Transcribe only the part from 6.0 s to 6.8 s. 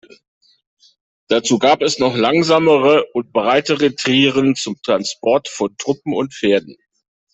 und Pferden.